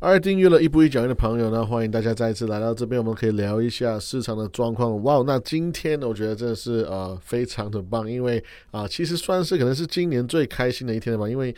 [0.00, 5.02] 而订阅了一步一脚印的朋友呢，欢迎大家再一次来到这边，我们可以聊一下市场的状况。
[5.02, 11.54] 哇，那今天呢，我觉得真的是呃非常的棒，因为啊，其实算是可能是今年最开心的一天了吧，因为。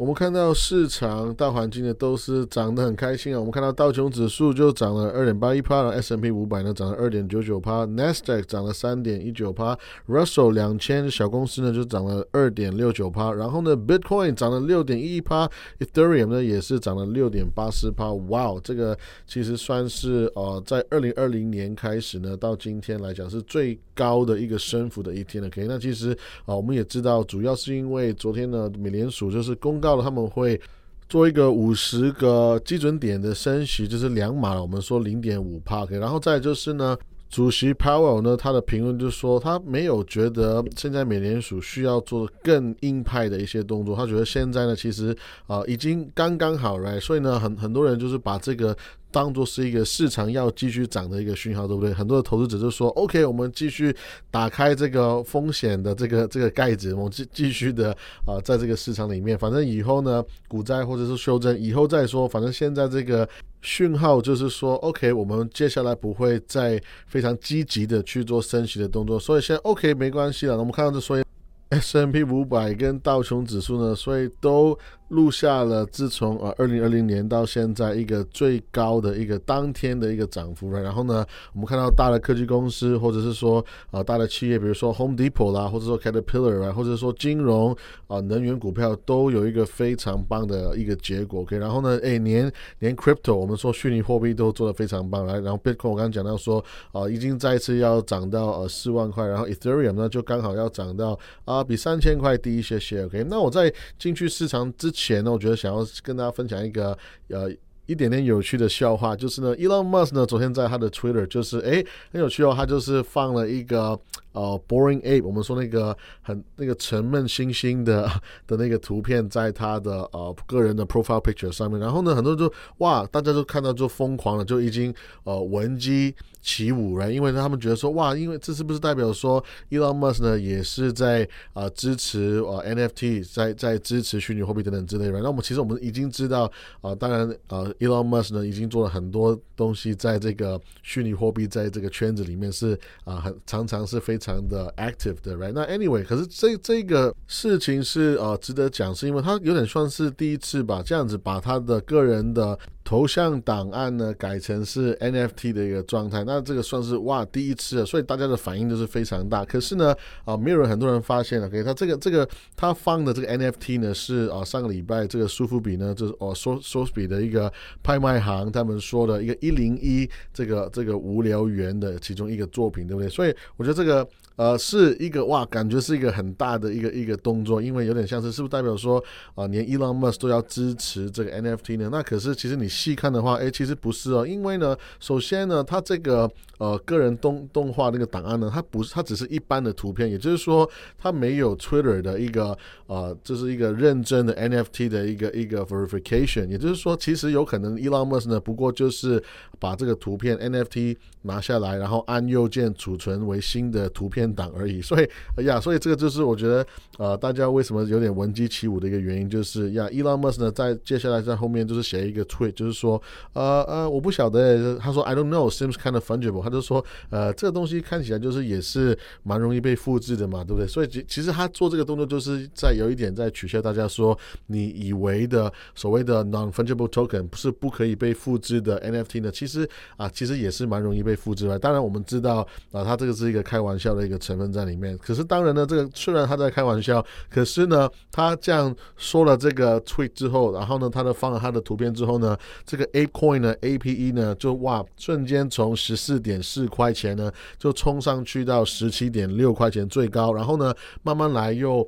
[0.00, 3.38] 我们看到市场大环境呢都是涨得很开心啊。
[3.38, 9.78] 我们看到道琼指数就涨了二点八一帕，S M P 五百呢涨了二点九九帕，Nasdaq 涨了三点一九帕
[10.08, 15.46] ，Russell 两千小公司呢就涨了二点六九帕，然后呢 Bitcoin 涨了六点一一帕
[15.80, 18.10] ，Ethereum 呢也是涨了六点八四帕。
[18.30, 18.96] 哇，这个
[19.26, 25.48] 其实算是呃在二零二零年开始呢到今天来讲是最高的一个升幅的一天了。
[25.48, 29.89] OK，那其实啊我们也知道，主要是因为昨天呢美联储就是公告。
[29.90, 30.60] 到了他们会
[31.08, 34.62] 做一个五十个基准点的升息，就是两码。
[34.62, 36.96] 我们说零点五帕，然后再就是呢，
[37.28, 45.16] 主席 Powell 呢，他的评论就是说，他没有觉得现在美联储需要做更硬派的一些动作，他觉得现在呢，其实
[45.48, 47.00] 啊已经刚刚好，right？
[47.00, 48.76] 所以呢，很很多人就是把这个。
[49.12, 51.92] 当做是一个市场要继续涨的一个讯号，对不对？
[51.92, 53.94] 很多的投资者就说：“OK，我们继续
[54.30, 57.90] 打开这个风险的这个这个盖子，我们继继续的
[58.26, 62.28] 啊，在这个市场里面，反正以后呢，股灾或者是修正以后再说。
[62.28, 63.28] 反正现在这个
[63.62, 70.56] 讯号就是说，OK，我们接下来不会再非常积极的去做升息的动作，所以现在 OK 没关系了。
[70.58, 71.24] 我们看到这所以
[71.70, 74.78] S M P 五百跟道琼指数呢，所以都。
[75.10, 80.70] 录下了自从呃二零二零年到现在一个最高的一个当天的一个涨幅。
[80.72, 91.40] 然后呢，我们看到大的科技公司或者是说啊大的企业，比如说 Home Depot 啦，或者说 Caterpillar 啊，或者说金融啊能源股票都有一个非常棒的一个结果。
[91.40, 95.40] OK，然后呢，哎，连连 Crypto 我们说虚拟货币都做得非常棒来。
[95.40, 103.04] 然后 Bitcoin 我刚刚讲到说啊已经再次要涨到呃四万块，然后 Ethereum 呢就刚好要涨到啊比三千块低一些些。
[103.06, 106.96] OK，那我在进去市场之前前呢，我觉得想要跟大家分享一个
[107.28, 107.50] 呃
[107.86, 113.98] 一点点有趣的笑话，就是呢，Elon Musk 呢昨天在他的 Twitter 就是哎很有趣哦，他就是放了一个。
[114.32, 118.08] 呃，boring ape，我们说那个很那个沉闷猩猩的
[118.46, 124.94] 的那个图片，在他的呃个人的 profile picture 上面，然后呢，很多人就哇，大家都看到就疯狂了，就已经
[125.24, 135.18] 呃闻鸡起舞了，因为他们觉得说哇，因为这是不是代表说 Elon Musk 呢也是在啊支持呃 NFT，在在支持虚拟货币等等之类的。
[135.18, 136.48] 那我们其实我们已经知道
[136.82, 144.19] 啊，当然呃 Elon Musk 呢已经做了很多东西，在这个虚拟货币在这个圈子里面是啊很常常是非。
[144.20, 145.52] 常的 active 的，right？
[145.52, 152.56] 那 anyway，可是这这个事情是呃值得讲，是因为他有点算是第一次吧，这样子把他的个人的。
[152.90, 159.44] 头像档案呢改成是 NFT 的一个状态，那这个算是哇第一次了，所以大家的反应都是非常大。
[159.44, 173.08] 可是呢，啊，没有人很多人发现了，OK，他这个这个他放的这个 NFT 呢是啊上个礼拜这个苏富比呢就是哦苏苏富比的一个拍卖行他们说的一个一零一这个这个无聊猿的其中一个作品，对不对？
[173.08, 174.04] 所以我觉得这个
[174.40, 181.90] 呃是一个哇感觉是一个很大的一个一个动作，因为有点像是是不是代表说啊连 Elon Musk 都要支持这个 NFT 呢？
[181.92, 182.70] 那可是其实你。
[182.80, 199.22] 细看的话，哎，其实不是哦，因为呢，首先呢，它这个呃个人动动画那个档案呢，它不是，它只是一般的图片，也就是说，它没有 Twitter 的一个呃，这是一个认真的 NFT 的一个一个 verification，也就是说，其实有可能 Elon Musk 呢，不过就是
[199.58, 204.80] 把这个图片 NFT 拿下来，然后按右键储存为新的图片档而已。
[204.82, 206.66] 所以，哎呀，所以这个就是我觉得
[206.98, 212.80] 呃，大家为什么有点闻鸡起舞的一个原因，就是呀，Elon Musk 呢，在接下来在后面就是写一个 tweet，就是。
[212.80, 213.02] 说，
[213.34, 214.78] 呃呃，我不晓得。
[214.78, 215.50] 他说，I don't know.
[215.50, 216.42] Seems kind of fungible.
[216.42, 220.66] 他就说，呃，这个东西看起来就是也是蛮容易被复制的嘛，对不对？
[220.66, 229.30] 所以其其实他做这个动作就是在有一点在取笑大家说，你以为的所谓的 non-fungible token 不是不可以被复制的 NFT 呢？
[229.30, 231.58] 其实啊，其实也是蛮容易被被复制的。
[231.58, 234.96] 当然我们知道啊，他这个是一个开玩笑的一个成分在里面。
[234.98, 242.36] 可是当然呢，这个虽然他在开玩笑，可是呢，他这样说了这个 tweet 之后，然后呢，他的放了他的图片之后呢。
[242.64, 250.72] 这个 A Coin 呢，A P E 呢，就哇，瞬间从十四点四块钱呢，就冲上去到十七点六块钱最高，然后呢，
[251.02, 251.86] 慢慢来又。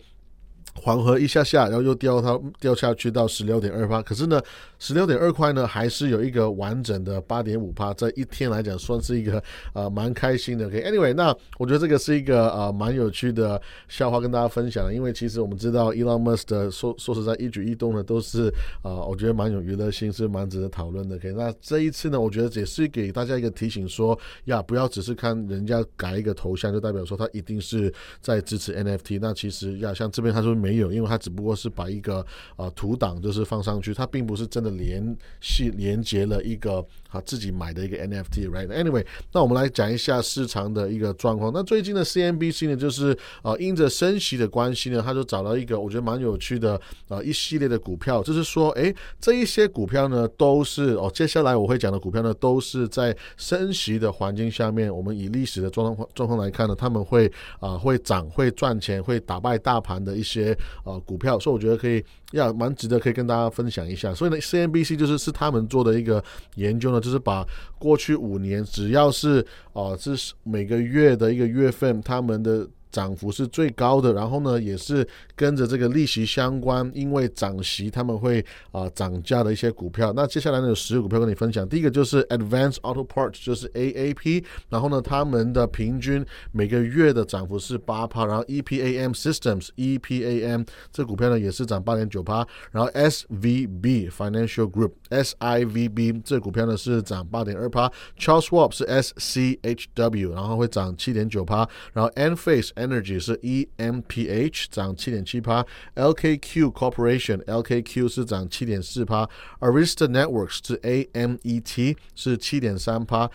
[0.75, 4.41] 缓和一下下，然后又掉它掉下去到十六点二八，可是呢，
[4.79, 9.43] 十六点二块呢，还是有一个完整的八点五帕，在一天来讲算是一个
[9.75, 10.67] 呃蛮开心的。
[10.67, 18.49] OK，Anyway，那我觉得这个是一个呃蛮有趣的笑话跟大家分享，因为其实我们知道 Elon Musk 的说说实在一举一动呢都是
[18.83, 21.17] 啊，我觉得蛮有娱乐性，是蛮值得讨论的。
[21.17, 27.93] OK，那这一次呢，我觉得也是给大家一个提醒，说呀，不要只是看人家改一个头像就代表说他一定是
[28.23, 30.57] 在支持 NFT，那其实呀，像这边他说。
[30.63, 32.25] 没有，因为它只不过是把一个
[32.57, 41.51] 呃图档就是放上去，它并不是真的联系连接了一个啊自己买的一个 NFT，right？Anyway，那我们来讲一下市场的一个状况。
[41.53, 60.52] 那最近的 CNBC 呢，就是呃因着升息的关系呢，他就找到一个我觉得蛮有趣的呃一系列的股票，就是说，哎，这一些股票呢都是哦，接下来我会讲的股票呢都是在升息的环境下面，我们以历史的状况状况来看呢，他们会啊会涨会赚钱会打败大盘的一些
[60.85, 64.15] 呃股票，所以我觉得可以要蛮值得可以跟大家分享一下。
[64.15, 66.23] 所以呢，CNBC 就是是他们做的一个
[66.57, 67.47] 研究呢，就是把
[67.79, 72.69] 过去五年只要是啊是每个月的一个月份他们的。
[72.93, 75.05] 涨幅是最高的，然后呢，也是
[75.35, 80.13] 跟着这个利息相关，因为涨息他们会啊涨价的一些股票。
[80.15, 81.69] 那接下来呢，有十个股票跟你分享。
[81.69, 88.27] 第一个就是 Advance Auto Parts，就是 AAP，然后呢，他们的平均每个月的涨幅是八趴。
[88.27, 92.47] 然后 EPAM Systems，EPAM 这股票呢也是涨八点九趴。
[92.71, 97.91] 然后 SVB Financial Group，SIVB 这股票呢是涨八点二趴。
[98.19, 101.69] Charles Schwab 是 SCHW，然后会涨七点九趴。
[101.93, 105.65] 然后 Enphase Energy 是 EMPH 涨七点七趴
[105.95, 109.29] ，LKQ Corporation LKQ 是涨七点四趴
[109.61, 113.31] ，Arista Networks 是 AMET 是七点三趴。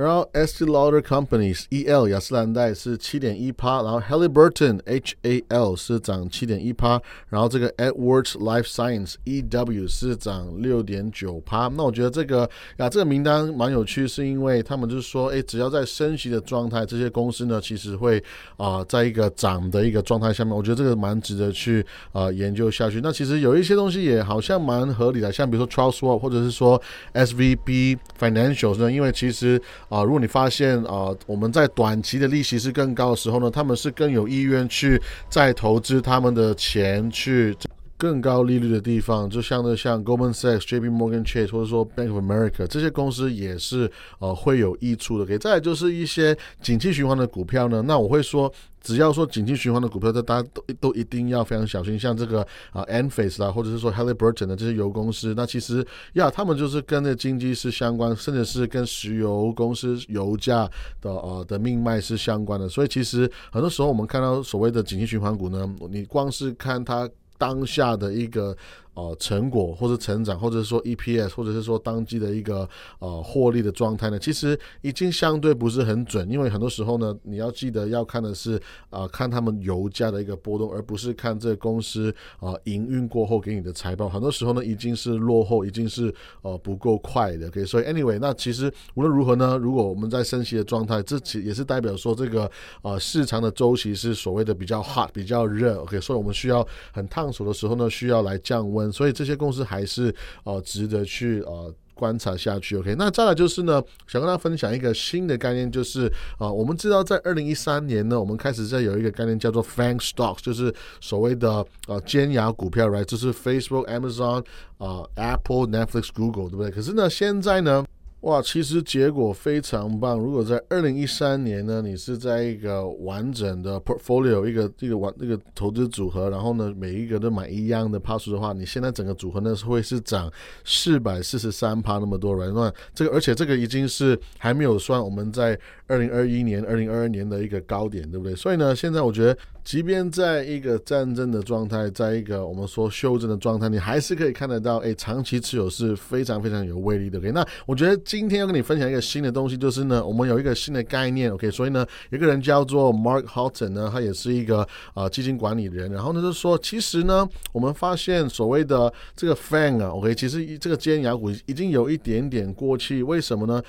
[0.00, 0.64] 然后 St.
[0.64, 2.08] Lauder Companies E.L.
[2.08, 5.76] 雅诗兰黛是七点一趴，然后 Halliburton H.A.L.
[5.76, 6.98] 是涨七点一趴，
[7.28, 9.86] 然后这个 Edwards Life Science E.W.
[9.86, 11.68] 是涨六点九趴。
[11.68, 12.48] 那我觉得这个
[12.78, 18.22] 呀，这个名单蛮有趣，是因为他们就是说，哎，只要在升息的状态，这些公司呢，其实会
[18.56, 23.00] 啊，在一个涨的一个状态下面，我觉得这个蛮值得去啊研究下去。
[23.02, 26.80] 那其实有一些东西也好像蛮合理的，像比如说 Charles Schwab 或者是说
[27.12, 27.98] S.V.B.
[28.18, 34.98] Financials 呢，因为其实啊，如果你发现啊，我们在短期的利息是更高的时候呢，他们是更有意愿去
[35.28, 37.54] 再投资他们的钱去
[38.00, 40.88] 更高利率的地方，就像那像 Goldman Sachs、J.P.
[40.88, 43.88] Morgan Chase 或者说 Bank of America 这些公司也是
[44.18, 45.26] 呃会有益处的。
[45.26, 48.50] 可以再就是一些景气循环的股票呢，那我会说。
[48.82, 51.98] 只要说景气循环的股票，这大家都都一定要非常小心。
[52.00, 52.40] 像这个
[52.72, 60.66] 啊 e n f a c e 啦，或者是说 Halliburton 的这些油公司，那其实呀，他们就是跟那经济是相关，甚至是跟石油公司油价
[61.02, 62.66] 的呃的命脉是相关的。
[62.70, 67.06] 所以其实很多时候我们看到所谓的景气循环股呢，你光是看它
[67.40, 68.54] 当下的一个。
[68.94, 78.60] 呃，成果或者成长，或者是说 EPS，或者是说当季的一个呃获利的状态呢，其实已经相对不是很准，因为很多时候呢，你要记得要看的是
[78.90, 84.08] 啊，看他们油价的一个波动，而不是看这个公司啊营运过后给你的财报。
[84.08, 87.46] 很多时候呢，已经是落后，已经是呃不够快的。
[87.46, 92.50] OK，所以 anyway，那其实无论如何呢，如果我们在升息的状态，这其也是代表说这个
[92.82, 95.80] 呃市场的周期是所谓的比较 hot，比较热。
[95.82, 98.79] OK，所以我们需要很烫手的时候呢，需要来降温。
[98.92, 102.76] 所以这些公司还是呃值得去呃观察下去。
[102.76, 106.06] OK，那再来就是呢，想跟大家分享一个新的概念，就是
[106.38, 113.04] 啊，我们知道在二零一三年呢，我们开始在有一个概念叫做 Fang Stocks，就是所谓的呃尖牙股票，right？
[113.04, 114.44] 就是 Facebook、Amazon、
[114.78, 116.70] 啊 Apple、Netflix、Google，对不对？
[116.70, 117.84] 可是呢，现在呢。
[118.22, 120.18] 哇，其实结果非常棒。
[120.18, 130.30] 如果在二零一三年呢，你是在一个完整的 portfolio 一个这个完那个投资组合，然后呢每一个都买一样的趴数的话，你现在整个组合呢是会是涨
[130.66, 138.36] 四百四十三趴那么多，然后这个而且这个已经是还没有算我们在二零二一年、二零二二年的一个高点，对不对？
[138.36, 139.34] 所以呢，现在我觉得。
[139.62, 147.18] 即便在一个战争的状态，在一个我们说修正的状态，你还是可以看得到，哎，长期持有是非常非常有威力的。
[147.18, 151.32] OK，那我觉得今天要跟你分享一个新的东西，就是呢，我们有一个新的概念。
[151.32, 155.92] OK，所以呢，有个人叫做 Mark Houghton 呢，他也是一个啊基金管理人。
[155.92, 163.00] 然后呢，就是说其实呢，我们发现所谓的这个 Fan 啊，OK，其实这个尖牙股已经有一点点过气。
[163.00, 163.62] 为什么呢？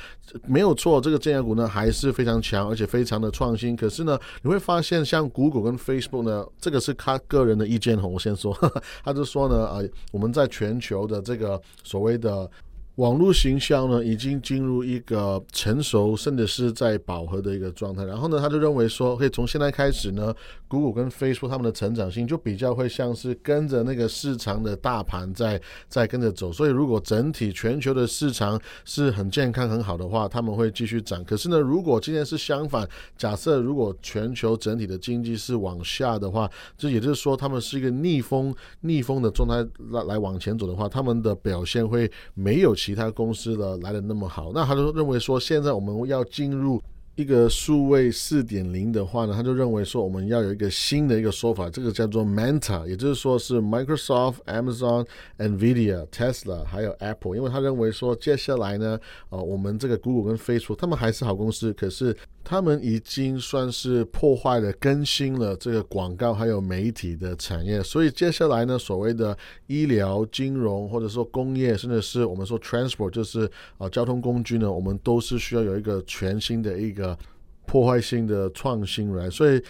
[0.47, 3.75] 没有错，这个尖牙股呢还是非常强，而且非常的创新。
[3.75, 8.07] 可是呢，你会发现像谷歌跟 Facebook 呢，这个是他个人的意见哈。
[8.07, 8.57] 我先说，
[9.05, 9.79] 他就说呢，啊，
[10.11, 12.49] 我们在全球的这个所谓的。
[13.01, 18.05] 网络行销呢，已经进入一个成熟，甚至是在饱和的一个状态。
[18.05, 20.31] 然后呢，他就认为说，可以从现在开始呢
[20.67, 26.53] 谷歌跟 Facebook 他们的成长性就比较会像是跟着那个市场的大盘在在跟着走。
[26.53, 31.25] 所以，如果整体全球的市场是很健康很好的话，他们会继续涨。
[31.25, 46.83] 可是呢，如果今天是相反，假设如果全球整体的经济是往下的话，这也就是说，他们是一个逆风逆风的状态来来往前走的话，他们的表现会没有其其他公司的来的那么好，那他就认为说，现在我们要进入
[47.15, 55.05] 一个数位四点零的话呢，他就认为说我们要有一个新的一个说法，这个叫做 Manta，也就是说是 Microsoft、Amazon、
[55.37, 58.97] Nvidia、Tesla 还有 Apple，因为他认为说接下来呢，
[59.29, 69.37] 呃，我们这个 Google 跟 Facebook 他们还是好公司，可是他们已经算是破坏了、更新了这个广告还有媒体的产业，所以接下来呢，所谓的
[69.67, 77.00] 医疗、金融或者说工业，甚至是我们说 transport，就是啊交通工具呢，我们都是需要有一个全新的一个。
[77.01, 77.17] 个
[77.65, 79.61] 破坏性的创新来，所以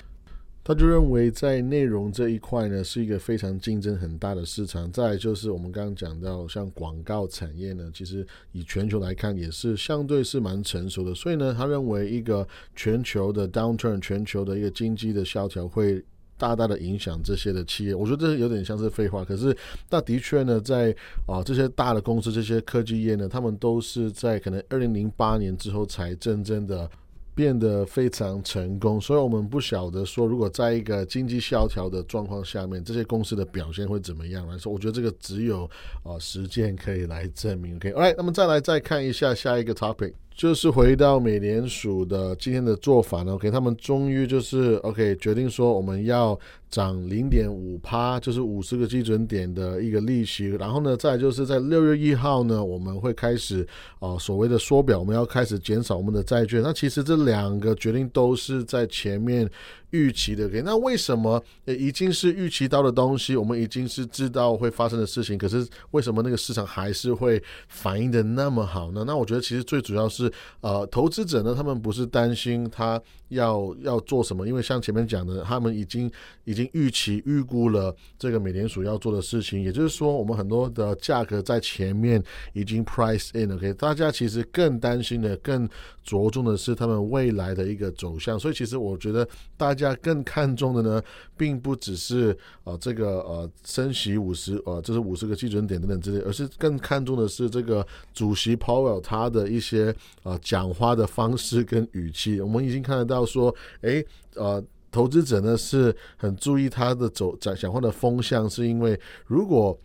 [0.64, 4.92] 他就认为在内容这一块呢，是一个非常竞争很大的市场。
[4.92, 11.16] 再就是我们刚刚讲到，像广告产业呢，其实以全球来看也是相对是蛮成熟的。
[11.16, 16.04] 所以呢，他认为一个全球的 downturn，全球的一个经济的萧条会
[16.38, 17.96] 大大的影响这些的企业。
[17.96, 19.56] 我觉得这有点像是废话，可是
[19.90, 20.96] 那的确呢，在
[21.28, 26.90] 啊这些大的公司、这些科技业呢，他们都是在可能二零零八年之后才真正的。
[27.34, 35.70] 变得非常成功，所以我们不晓得说，如果在一个经济萧条的状况下面，这些公司的表现会怎么样来说，我觉得这个只有
[36.04, 37.76] 啊实践可以来证明。
[37.78, 40.14] OK，OK，那么再来再看一下下一个 topic。
[40.34, 53.68] 就是回到美联储的今天的做法呢，OK，他们终于就是 OK 决定说我们要涨零点五趴，就是五十个基准点的一个利息，然后呢，再就是在六月一号呢，我们会开始
[54.00, 56.62] 啊所谓的缩表，我们要开始减少我们的债券。
[56.62, 59.50] 那其实这两个决定都是在前面。
[59.92, 69.04] 预期的，OK，那为什么已经是预期到的东西，我们已经是知道会发生的事情，可是为什么那个市场还是会反应的那么好呢？
[69.06, 70.32] 那我觉得其实最主要是，
[70.62, 76.10] 呃，投资者呢，他们不是担心他要要做什么，因为像前面讲的，他们已经
[76.46, 85.68] 已经预期预估了这个美联储要做的事情，也就是说，我们很多的价格在前面已经 price in OK，大家其实更担心的、更
[86.02, 89.81] 着重的是他们未来的一个走向，所以其实我觉得大家。
[89.82, 91.04] 家更看重的呢，
[91.36, 102.40] 并不只是呃这个呃升息五十呃这是五十个基准点等等之类，而是更看重的是这个主席 Powell 他的一些呃讲话的方式跟语气。
[102.40, 104.04] 我们已经看得到说，哎
[104.36, 109.78] 呃投资者呢是很注意他的走讲讲话的风向，是因为如果。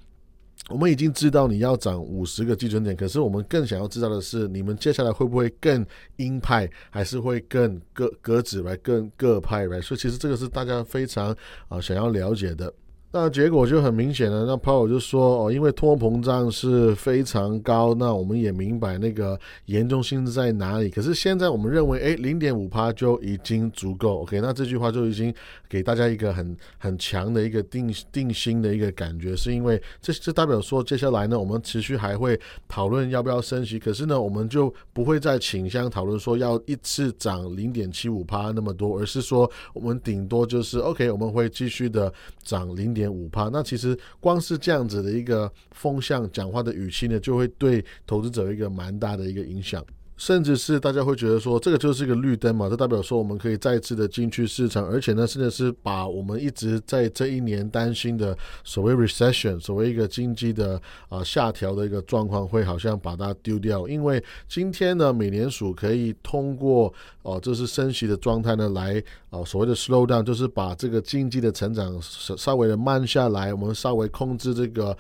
[0.69, 9.81] 我们已经知道你要涨五十个基准点，可是我们更想要知道的是，你们接下来会不会更鹰派，还是会更鸽鸽子来更各派来？
[9.81, 11.37] 所以其实这个是大家非常
[11.69, 12.73] 啊想要了解的。
[13.19, 14.45] 那结果就很明显了。
[14.45, 20.91] 那 Powell 就说哦，因为通货膨胀是非常高，那我们也明白那个严重性在哪里。
[20.91, 24.21] 可是现在我们认为，哎，零点五帕就已经足够。
[24.21, 25.35] OK，那这句话就已经
[25.67, 33.79] 给大家一个很很强的一个定定心的一个感觉，是因为这这代表说接下来呢，我们持续还会讨论要不要升息。
[33.79, 43.06] 可是呢，我们就不会再倾向讨论说要一次涨零点七五帕那么多，而是说我们顶多就是 OK，我们会继续的涨零点。
[43.09, 49.85] 五趴，那其实光是这样子的一个风向，讲话的语气呢，就会对投资者一个蛮大的一个影响。
[50.17, 63.87] 甚至是大家会觉得说，这个就是一个绿灯嘛，这代表说我们可以再次的进去市场，而且呢，甚至是把我们一直在这一年担心的所谓 recession，所谓一个经济的啊下调的一个状况，会好像把它丢掉。
[63.87, 66.93] 因为今天呢，美联储可以通过
[67.23, 74.97] 哦，这是升息的状态呢，来啊所谓的 slow down，就是把这个经济的成长稍微的慢下来，我们稍微控制这个。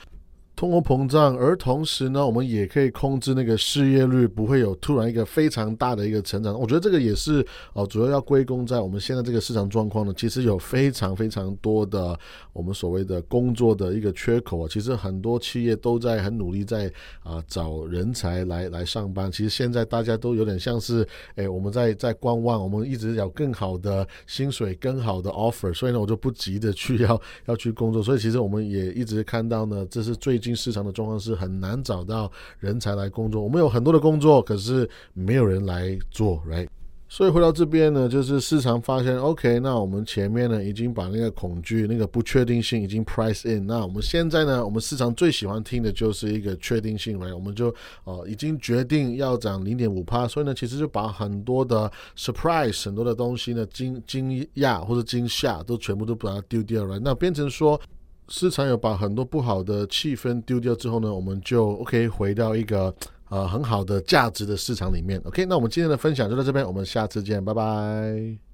[0.57, 6.59] 通货膨胀，而同时呢，我们也可以控制那个失业率，不会有突然一个非常大的一个成长。
[6.59, 10.15] 我觉得这个也是哦，主要要归功在我们现在这个市场状况呢。
[10.17, 12.19] 其实有非常非常多的
[12.55, 14.67] 我们所谓的工作的一个缺口啊。
[14.67, 16.91] 其实很多企业都在很努力在
[17.23, 19.31] 啊找人才来来上班。
[19.31, 28.03] 其实现在大家都有点像是哎，我们在在观望，我们一直有更好的薪水、更好的 offer，所以呢，我就不急着去要 要去工作。
[28.03, 30.41] 所以其实我们也一直看到呢，这是最。
[30.47, 36.69] 新市场的状况是很难找到人才来工作，我们有很多的工作，可是没有人来做，right？
[37.09, 47.35] 所以回到这边呢，就是市场发现，OK，那我们前面呢已经把那个恐惧、那个不确定性已经 price in，那我们现在呢，我们市场最喜欢听的就是一个确定性，right？
[47.35, 47.75] 我们就
[48.05, 57.81] 呃已经决定要涨零点五帕，所以呢，其实就把很多的 surprise、很多的东西呢惊惊讶或者惊吓都全部都把它丢掉了，那变成说。
[58.29, 62.95] 市场有把很多不好的气氛丢掉之后呢，我们就 OK 回到一个
[63.29, 65.21] 呃很好的价值的市场里面。
[65.25, 68.46] OK，那我们今天的分享就到这边，我们下次见，拜拜。